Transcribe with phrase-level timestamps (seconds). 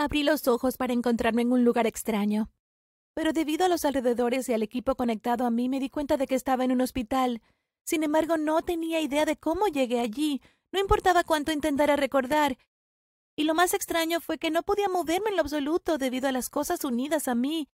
[0.00, 2.50] Abrí los ojos para encontrarme en un lugar extraño.
[3.12, 6.26] Pero debido a los alrededores y al equipo conectado a mí, me di cuenta de
[6.26, 7.42] que estaba en un hospital.
[7.84, 10.40] Sin embargo, no tenía idea de cómo llegué allí.
[10.72, 12.56] No importaba cuánto intentara recordar.
[13.36, 16.48] Y lo más extraño fue que no podía moverme en lo absoluto debido a las
[16.48, 17.68] cosas unidas a mí,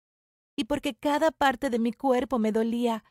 [0.56, 3.04] y porque cada parte de mi cuerpo me dolía.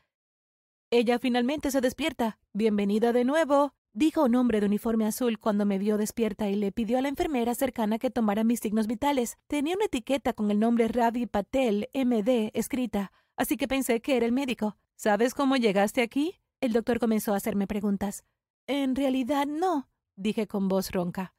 [0.90, 2.40] Ella finalmente se despierta.
[2.52, 6.72] Bienvenida de nuevo, dijo un hombre de uniforme azul cuando me vio despierta y le
[6.72, 9.38] pidió a la enfermera cercana que tomara mis signos vitales.
[9.46, 14.26] Tenía una etiqueta con el nombre Ravi Patel, MD, escrita, así que pensé que era
[14.26, 14.76] el médico.
[14.96, 16.40] ¿Sabes cómo llegaste aquí?
[16.60, 18.24] El doctor comenzó a hacerme preguntas.
[18.66, 21.34] En realidad no, dije con voz ronca.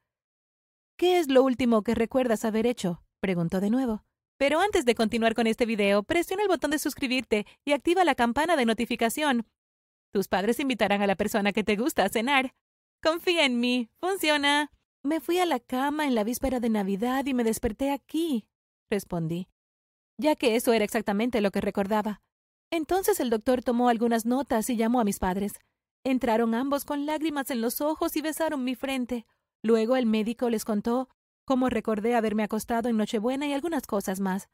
[0.96, 3.02] ¿Qué es lo último que recuerdas haber hecho?
[3.20, 4.02] preguntó de nuevo.
[4.38, 8.14] Pero antes de continuar con este video, presiona el botón de suscribirte y activa la
[8.14, 9.46] campana de notificación.
[10.16, 12.54] Tus padres invitarán a la persona que te gusta a cenar.
[13.02, 14.70] Confía en mí, funciona.
[15.02, 18.48] Me fui a la cama en la víspera de Navidad y me desperté aquí,
[18.88, 19.46] respondí,
[20.16, 22.22] ya que eso era exactamente lo que recordaba.
[22.70, 25.60] Entonces el doctor tomó algunas notas y llamó a mis padres.
[26.02, 29.26] Entraron ambos con lágrimas en los ojos y besaron mi frente.
[29.62, 31.10] Luego el médico les contó
[31.44, 34.48] cómo recordé haberme acostado en Nochebuena y algunas cosas más.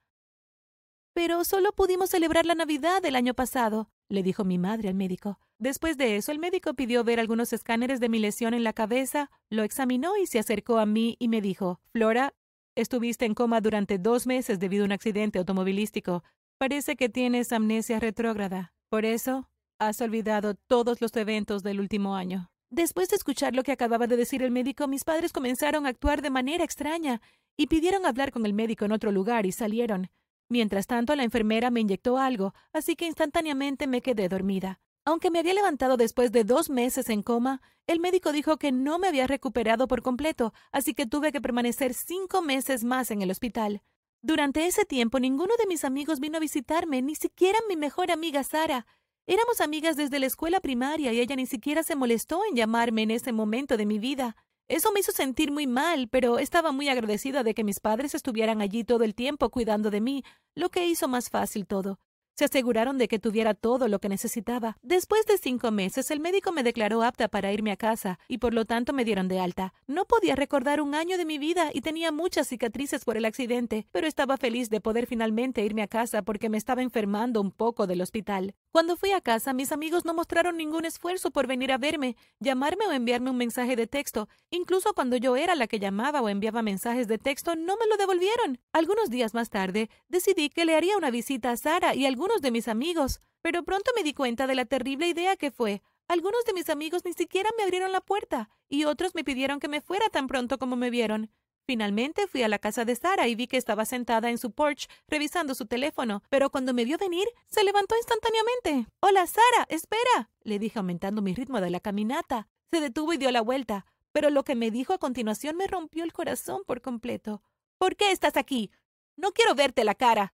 [1.15, 5.39] Pero solo pudimos celebrar la Navidad del año pasado, le dijo mi madre al médico.
[5.59, 9.31] Después de eso, el médico pidió ver algunos escáneres de mi lesión en la cabeza,
[9.49, 12.35] lo examinó y se acercó a mí y me dijo Flora,
[12.75, 16.25] estuviste en coma durante dos meses debido a un accidente automovilístico.
[16.59, 18.75] Parece que tienes amnesia retrógrada.
[18.89, 22.51] Por eso, has olvidado todos los eventos del último año.
[22.71, 26.23] Después de escuchar lo que acababa de decir el médico, mis padres comenzaron a actuar
[26.23, 27.21] de manera extraña
[27.57, 30.11] y pidieron hablar con el médico en otro lugar y salieron.
[30.49, 34.81] Mientras tanto, la enfermera me inyectó algo, así que instantáneamente me quedé dormida.
[35.05, 38.99] Aunque me había levantado después de dos meses en coma, el médico dijo que no
[39.01, 43.31] me había recuperado por completo, así que tuve que permanecer cinco meses más en el
[43.31, 43.83] hospital.
[44.23, 48.45] Durante ese tiempo ninguno de mis amigos vino a visitarme, ni siquiera mi mejor amiga
[48.45, 48.87] Sara.
[49.27, 53.11] Éramos amigas desde la escuela primaria y ella ni siquiera se molestó en llamarme en
[53.11, 54.37] ese momento de mi vida.
[54.69, 58.63] Eso me hizo sentir muy mal, pero estaba muy agradecida de que mis padres estuvieran
[58.63, 60.25] allí todo el tiempo cuidando de mí,
[60.55, 61.99] lo que hizo más fácil todo.
[62.35, 64.79] Se aseguraron de que tuviera todo lo que necesitaba.
[64.81, 68.55] Después de cinco meses, el médico me declaró apta para irme a casa y por
[68.55, 69.75] lo tanto me dieron de alta.
[69.87, 73.87] No podía recordar un año de mi vida y tenía muchas cicatrices por el accidente,
[73.93, 77.87] pero estaba feliz de poder finalmente irme a casa porque me estaba enfermando un poco
[77.87, 78.55] del hospital.
[78.73, 82.87] Cuando fui a casa, mis amigos no mostraron ningún esfuerzo por venir a verme, llamarme
[82.87, 84.31] o enviarme un mensaje de texto.
[84.49, 87.99] Incluso cuando yo era la que llamaba o enviaba mensajes de texto, no me lo
[87.99, 88.61] devolvieron.
[88.73, 92.51] Algunos días más tarde, decidí que le haría una visita a Sara y algunos de
[92.51, 95.83] mis amigos, pero pronto me di cuenta de la terrible idea que fue.
[96.09, 99.69] Algunos de mis amigos ni siquiera me abrieron la puerta, y otros me pidieron que
[99.69, 101.31] me fuera tan pronto como me vieron.
[101.67, 104.89] Finalmente fui a la casa de Sara y vi que estaba sentada en su porch
[105.09, 108.87] revisando su teléfono, pero cuando me vio venir, se levantó instantáneamente.
[109.01, 112.49] Hola, Sara, espera, le dije aumentando mi ritmo de la caminata.
[112.71, 116.05] Se detuvo y dio la vuelta, pero lo que me dijo a continuación me rompió
[116.05, 117.43] el corazón por completo.
[117.79, 118.71] ¿Por qué estás aquí?
[119.17, 120.35] No quiero verte la cara.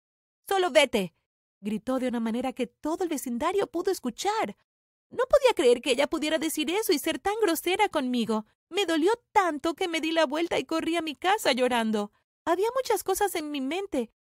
[0.49, 1.15] Solo vete
[1.63, 4.57] gritó de una manera que todo el vecindario pudo escuchar.
[5.11, 8.47] No podía creer que ella pudiera decir eso y ser tan grosera conmigo.
[8.73, 12.11] Me dolió tanto que me di la vuelta y corrí a mi casa llorando.
[12.47, 14.11] Había muchas cosas en mi mente.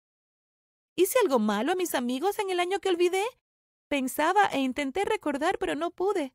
[0.94, 3.24] ¿Hice algo malo a mis amigos en el año que olvidé?
[3.88, 6.34] Pensaba e intenté recordar, pero no pude.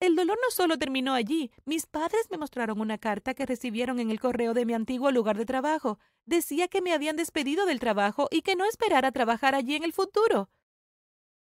[0.00, 1.50] El dolor no solo terminó allí.
[1.66, 5.36] Mis padres me mostraron una carta que recibieron en el correo de mi antiguo lugar
[5.36, 5.98] de trabajo.
[6.24, 9.92] Decía que me habían despedido del trabajo y que no esperara trabajar allí en el
[9.92, 10.48] futuro.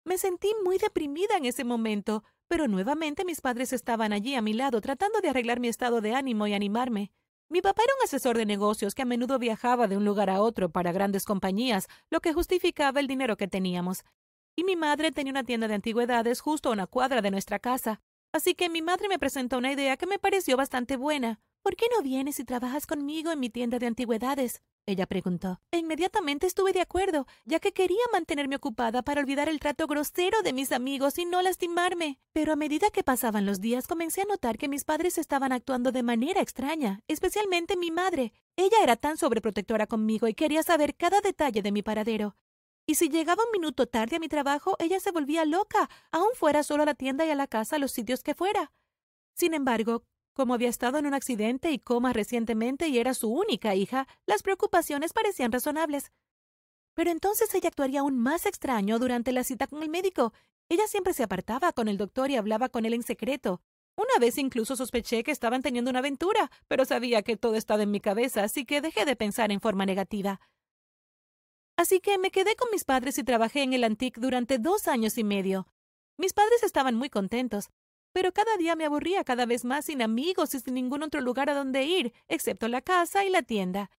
[0.04, 4.54] Me sentí muy deprimida en ese momento, pero nuevamente mis padres estaban allí a mi
[4.54, 7.12] lado tratando de arreglar mi estado de ánimo y animarme.
[7.50, 10.42] Mi papá era un asesor de negocios que a menudo viajaba de un lugar a
[10.42, 14.04] otro para grandes compañías, lo que justificaba el dinero que teníamos.
[14.56, 18.02] Y mi madre tenía una tienda de antigüedades justo a una cuadra de nuestra casa.
[18.34, 21.40] Así que mi madre me presentó una idea que me pareció bastante buena.
[21.64, 24.62] ¿Por qué no vienes y trabajas conmigo en mi tienda de antigüedades?
[24.90, 25.60] Ella preguntó.
[25.72, 30.42] E inmediatamente estuve de acuerdo, ya que quería mantenerme ocupada para olvidar el trato grosero
[30.44, 32.20] de mis amigos y no lastimarme.
[32.32, 35.92] Pero a medida que pasaban los días comencé a notar que mis padres estaban actuando
[35.92, 38.32] de manera extraña, especialmente mi madre.
[38.56, 42.38] Ella era tan sobreprotectora conmigo y quería saber cada detalle de mi paradero.
[42.86, 46.64] Y si llegaba un minuto tarde a mi trabajo, ella se volvía loca, aun fuera
[46.64, 48.72] solo a la tienda y a la casa, los sitios que fuera.
[49.36, 50.04] Sin embargo,
[50.38, 54.44] como había estado en un accidente y coma recientemente y era su única hija, las
[54.44, 56.12] preocupaciones parecían razonables.
[56.94, 60.34] Pero entonces ella actuaría aún más extraño durante la cita con el médico.
[60.70, 63.64] Ella siempre se apartaba con el doctor y hablaba con él en secreto.
[63.96, 67.90] Una vez incluso sospeché que estaban teniendo una aventura, pero sabía que todo estaba en
[67.90, 70.40] mi cabeza, así que dejé de pensar en forma negativa.
[71.78, 75.18] Así que me quedé con mis padres y trabajé en el Antique durante dos años
[75.18, 75.66] y medio.
[76.16, 77.72] Mis padres estaban muy contentos,
[78.18, 81.52] pero cada día me aburría cada vez más sin amigos y sin ningún otro lugar
[81.52, 83.92] a donde ir, excepto la casa y la tienda.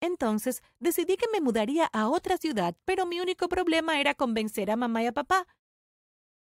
[0.00, 4.74] Entonces decidí que me mudaría a otra ciudad, pero mi único problema era convencer a
[4.74, 5.46] mamá y a papá.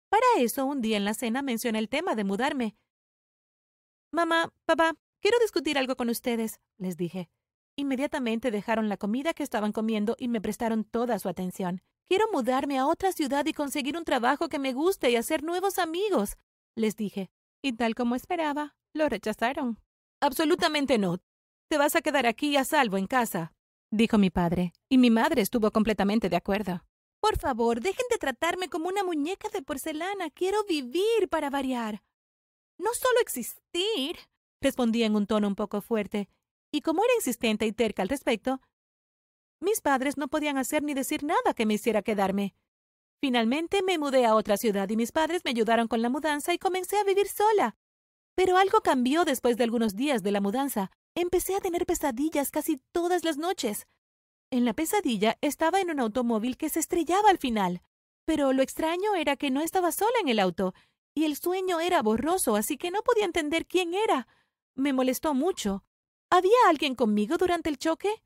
[0.07, 2.77] Para eso, un día en la cena mencioné el tema de mudarme.
[4.09, 7.29] Mamá, papá, quiero discutir algo con ustedes, les dije.
[7.75, 11.81] Inmediatamente dejaron la comida que estaban comiendo y me prestaron toda su atención.
[12.07, 15.79] Quiero mudarme a otra ciudad y conseguir un trabajo que me guste y hacer nuevos
[15.79, 16.38] amigos,
[16.75, 17.29] les dije.
[17.61, 19.79] Y tal como esperaba, lo rechazaron.
[20.21, 21.19] Absolutamente no.
[21.69, 23.53] Te vas a quedar aquí a salvo en casa,
[23.89, 26.83] dijo mi padre, y mi madre estuvo completamente de acuerdo.
[27.19, 30.29] Por favor, dejen de tratarme como una muñeca de porcelana.
[30.29, 32.03] Quiero vivir para variar.
[32.77, 34.17] No solo existir,
[34.61, 36.27] respondí en un tono un poco fuerte,
[36.71, 38.59] y como era insistente y terca al respecto,
[39.63, 42.54] mis padres no podían hacer ni decir nada que me hiciera quedarme.
[43.19, 46.60] Finalmente me mudé a otra ciudad y mis padres me ayudaron con la mudanza y
[46.60, 47.77] comencé a vivir sola.
[48.36, 50.92] Pero algo cambió después de algunos días de la mudanza.
[51.15, 53.88] Empecé a tener pesadillas casi todas las noches.
[54.51, 57.81] En la pesadilla estaba en un automóvil que se estrellaba al final.
[58.25, 60.74] Pero lo extraño era que no estaba sola en el auto,
[61.13, 64.27] y el sueño era borroso, así que no podía entender quién era.
[64.75, 65.83] Me molestó mucho.
[66.30, 68.24] ¿Había alguien conmigo durante el choque?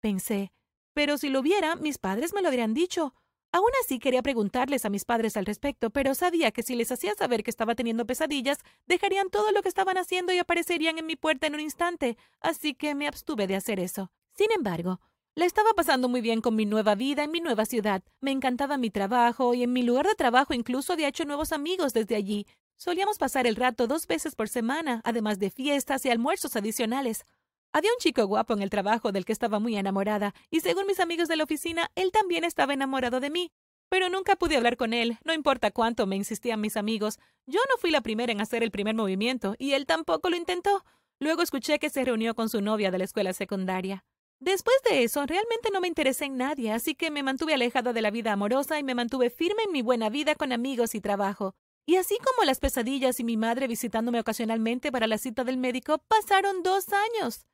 [0.00, 0.52] Pensé,
[0.94, 3.14] pero si lo hubiera, mis padres me lo habrían dicho.
[3.52, 7.14] Aún así quería preguntarles a mis padres al respecto, pero sabía que si les hacía
[7.14, 11.16] saber que estaba teniendo pesadillas, dejarían todo lo que estaban haciendo y aparecerían en mi
[11.16, 14.12] puerta en un instante, así que me abstuve de hacer eso.
[14.36, 15.00] Sin embargo,
[15.34, 18.02] la estaba pasando muy bien con mi nueva vida en mi nueva ciudad.
[18.20, 21.92] Me encantaba mi trabajo y en mi lugar de trabajo incluso había hecho nuevos amigos
[21.92, 22.46] desde allí.
[22.76, 27.26] Solíamos pasar el rato dos veces por semana, además de fiestas y almuerzos adicionales.
[27.72, 30.98] Había un chico guapo en el trabajo del que estaba muy enamorada, y según mis
[30.98, 33.52] amigos de la oficina, él también estaba enamorado de mí.
[33.88, 37.18] Pero nunca pude hablar con él, no importa cuánto me insistían mis amigos.
[37.46, 40.84] Yo no fui la primera en hacer el primer movimiento, y él tampoco lo intentó.
[41.20, 44.04] Luego escuché que se reunió con su novia de la escuela secundaria.
[44.40, 48.02] Después de eso, realmente no me interesé en nadie, así que me mantuve alejada de
[48.02, 51.54] la vida amorosa y me mantuve firme en mi buena vida con amigos y trabajo.
[51.86, 55.98] Y así como las pesadillas y mi madre visitándome ocasionalmente para la cita del médico,
[56.08, 57.44] pasaron dos años.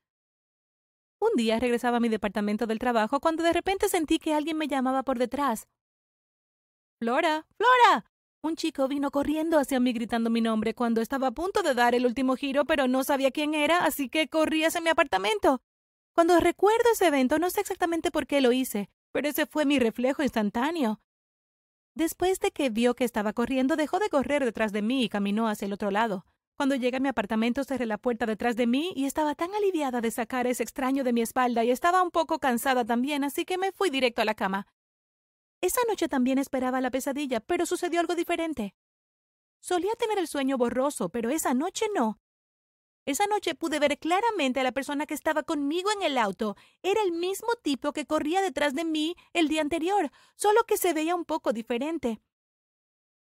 [1.19, 4.69] Un día regresaba a mi departamento del trabajo cuando de repente sentí que alguien me
[4.69, 5.67] llamaba por detrás.
[6.99, 8.05] Flora, Flora.
[8.43, 11.95] Un chico vino corriendo hacia mí gritando mi nombre cuando estaba a punto de dar
[11.95, 15.63] el último giro, pero no sabía quién era, así que corrí hacia mi apartamento.
[16.15, 19.79] Cuando recuerdo ese evento, no sé exactamente por qué lo hice, pero ese fue mi
[19.79, 21.01] reflejo instantáneo.
[21.95, 25.49] Después de que vio que estaba corriendo, dejó de correr detrás de mí y caminó
[25.49, 26.25] hacia el otro lado.
[26.57, 30.01] Cuando llegué a mi apartamento, cerré la puerta detrás de mí y estaba tan aliviada
[30.01, 33.59] de sacar ese extraño de mi espalda y estaba un poco cansada también, así que
[33.59, 34.67] me fui directo a la cama.
[35.61, 38.75] Esa noche también esperaba la pesadilla, pero sucedió algo diferente.
[39.61, 42.21] Solía tener el sueño borroso, pero esa noche no.
[43.05, 46.57] Esa noche pude ver claramente a la persona que estaba conmigo en el auto.
[46.83, 50.95] Era el mismo tipo que corría detrás de mí el día anterior, solo que se
[50.95, 52.21] veía un poco diferente.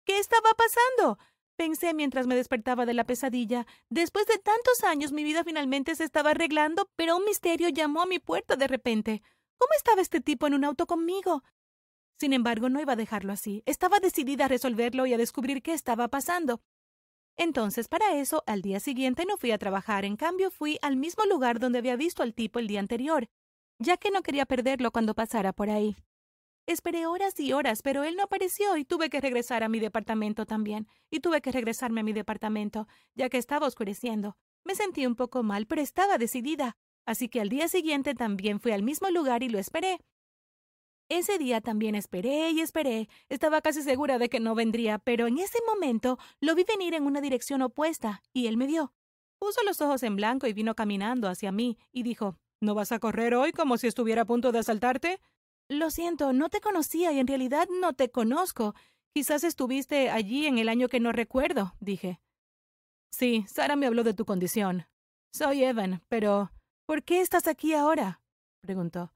[0.05, 1.19] ¿Qué estaba pasando?
[1.63, 3.69] Pensé mientras me despertaba de la pesadilla.
[3.89, 8.07] Después de tantos años mi vida finalmente se estaba arreglando, pero un misterio llamó a
[8.07, 9.23] mi puerta de repente.
[9.59, 11.45] ¿Cómo estaba este tipo en un auto conmigo?
[12.19, 13.63] Sin embargo, no iba a dejarlo así.
[13.65, 16.61] Estaba decidida a resolverlo y a descubrir qué estaba pasando.
[17.37, 21.27] Entonces, para eso, al día siguiente no fui a trabajar, en cambio fui al mismo
[21.27, 23.29] lugar donde había visto al tipo el día anterior,
[23.79, 25.95] ya que no quería perderlo cuando pasara por ahí.
[26.67, 30.47] Esperé horas y horas, pero él no apareció y tuve que regresar a mi departamento
[30.47, 34.37] también, y tuve que regresarme a mi departamento, ya que estaba oscureciendo.
[34.65, 38.71] Me sentí un poco mal, pero estaba decidida, así que al día siguiente también fui
[38.71, 39.99] al mismo lugar y lo esperé.
[41.09, 43.09] Ese día también esperé y esperé.
[43.29, 47.05] Estaba casi segura de que no vendría, pero en ese momento lo vi venir en
[47.05, 48.95] una dirección opuesta, y él me vio.
[49.39, 53.01] Puso los ojos en blanco y vino caminando hacia mí, y dijo ¿No vas a
[53.01, 55.21] correr hoy como si estuviera a punto de asaltarte?
[55.73, 58.75] Lo siento, no te conocía y en realidad no te conozco.
[59.15, 62.21] Quizás estuviste allí en el año que no recuerdo, dije.
[63.11, 64.87] Sí, Sara me habló de tu condición.
[65.33, 66.53] Soy Evan, pero
[66.85, 68.21] ¿por qué estás aquí ahora?
[68.61, 69.15] preguntó.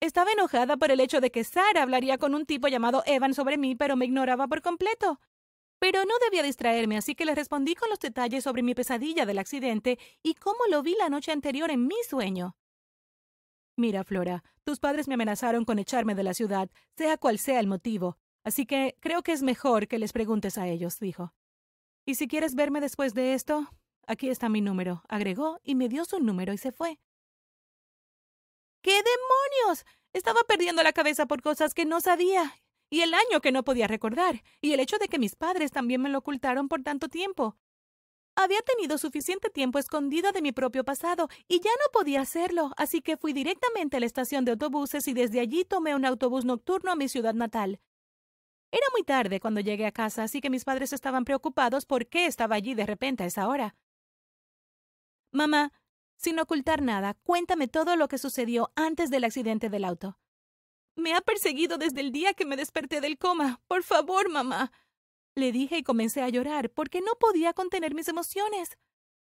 [0.00, 3.58] Estaba enojada por el hecho de que Sara hablaría con un tipo llamado Evan sobre
[3.58, 5.20] mí, pero me ignoraba por completo.
[5.78, 9.38] Pero no debía distraerme, así que le respondí con los detalles sobre mi pesadilla del
[9.38, 12.56] accidente y cómo lo vi la noche anterior en mi sueño.
[13.78, 17.68] Mira, Flora, tus padres me amenazaron con echarme de la ciudad, sea cual sea el
[17.68, 21.32] motivo, así que creo que es mejor que les preguntes a ellos, dijo.
[22.04, 23.70] Y si quieres verme después de esto,
[24.08, 26.98] aquí está mi número, agregó y me dio su número y se fue.
[28.82, 29.86] ¿Qué demonios?
[30.12, 32.56] Estaba perdiendo la cabeza por cosas que no sabía,
[32.90, 36.02] y el año que no podía recordar, y el hecho de que mis padres también
[36.02, 37.56] me lo ocultaron por tanto tiempo.
[38.40, 43.02] Había tenido suficiente tiempo escondida de mi propio pasado y ya no podía hacerlo, así
[43.02, 46.92] que fui directamente a la estación de autobuses y desde allí tomé un autobús nocturno
[46.92, 47.80] a mi ciudad natal.
[48.70, 52.26] Era muy tarde cuando llegué a casa, así que mis padres estaban preocupados por qué
[52.26, 53.74] estaba allí de repente a esa hora.
[55.32, 55.72] Mamá,
[56.16, 60.16] sin ocultar nada, cuéntame todo lo que sucedió antes del accidente del auto.
[60.94, 63.60] Me ha perseguido desde el día que me desperté del coma.
[63.66, 64.70] Por favor, mamá.
[65.38, 68.76] Le dije y comencé a llorar porque no podía contener mis emociones.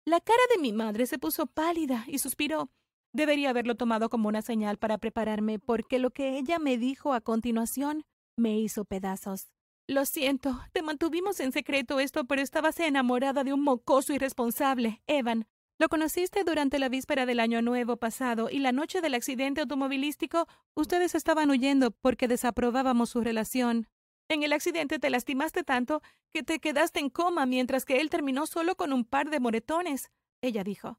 [0.04, 2.70] La cara de mi madre se puso pálida y suspiró.
[3.12, 7.20] Debería haberlo tomado como una señal para prepararme porque lo que ella me dijo a
[7.20, 8.04] continuación
[8.38, 9.50] me hizo pedazos.
[9.88, 15.48] Lo siento, te mantuvimos en secreto esto, pero estabas enamorada de un mocoso irresponsable, Evan.
[15.76, 20.46] Lo conociste durante la víspera del año nuevo pasado y la noche del accidente automovilístico
[20.76, 23.88] ustedes estaban huyendo porque desaprobábamos su relación.
[24.28, 26.02] En el accidente te lastimaste tanto
[26.32, 30.10] que te quedaste en coma mientras que él terminó solo con un par de moretones,
[30.40, 30.98] ella dijo.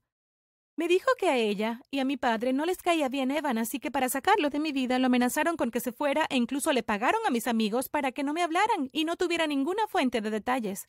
[0.77, 3.79] Me dijo que a ella y a mi padre no les caía bien Evan, así
[3.79, 6.83] que para sacarlo de mi vida lo amenazaron con que se fuera e incluso le
[6.83, 10.29] pagaron a mis amigos para que no me hablaran y no tuviera ninguna fuente de
[10.29, 10.87] detalles.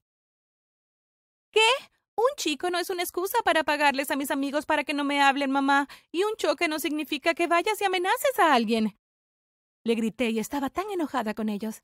[1.50, 1.60] ¿Qué?
[2.16, 5.22] Un chico no es una excusa para pagarles a mis amigos para que no me
[5.22, 8.98] hablen, mamá, y un choque no significa que vayas y amenaces a alguien.
[9.84, 11.82] Le grité y estaba tan enojada con ellos.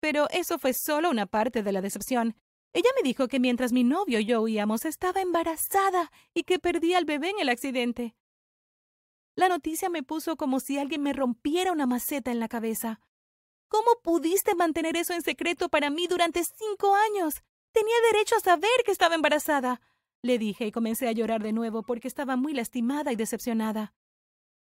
[0.00, 2.34] Pero eso fue solo una parte de la decepción.
[2.72, 6.98] Ella me dijo que mientras mi novio y yo huíamos estaba embarazada y que perdía
[6.98, 8.14] al bebé en el accidente.
[9.36, 13.00] La noticia me puso como si alguien me rompiera una maceta en la cabeza.
[13.68, 17.42] ¿Cómo pudiste mantener eso en secreto para mí durante cinco años?
[17.72, 19.80] Tenía derecho a saber que estaba embarazada.
[20.22, 23.94] Le dije y comencé a llorar de nuevo porque estaba muy lastimada y decepcionada.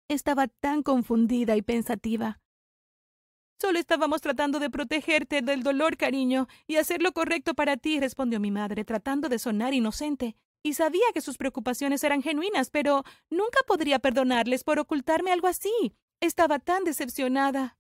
[0.07, 2.42] Estaba tan confundida y pensativa.
[3.63, 8.41] Solo estábamos tratando de protegerte del dolor, cariño, y hacer lo correcto para ti, respondió
[8.41, 10.35] mi madre, tratando de sonar inocente.
[10.61, 15.95] Y sabía que sus preocupaciones eran genuinas, pero nunca podría perdonarles por ocultarme algo así.
[16.19, 17.77] Estaba tan decepcionada.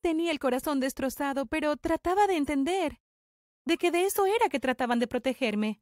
[0.00, 3.00] Tenía el corazón destrozado, pero trataba de entender
[3.66, 5.80] de que de eso era que trataban de protegerme.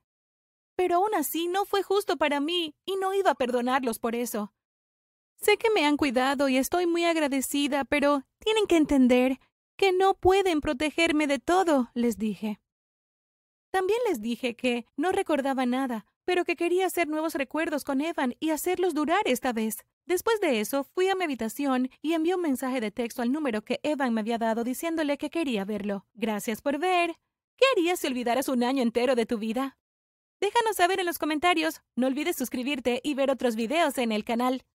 [0.76, 4.52] Pero aún así no fue justo para mí y no iba a perdonarlos por eso.
[5.37, 9.38] Sé que me han cuidado y estoy muy agradecida, pero tienen que entender
[9.76, 12.61] que no pueden protegerme de todo, les dije.
[13.71, 18.35] También les dije que no recordaba nada, pero que quería hacer nuevos recuerdos con Evan
[18.40, 19.85] y hacerlos durar esta vez.
[20.07, 23.62] Después de eso, fui a mi habitación y envié un mensaje de texto al número
[23.62, 26.07] que Evan me había dado diciéndole que quería verlo.
[26.14, 27.16] Gracias por ver.
[27.57, 29.78] ¿Qué harías si olvidaras un año entero de tu vida?
[30.40, 31.81] Déjanos saber en los comentarios.
[31.97, 34.66] No olvides suscribirte y ver otros videos en el canal.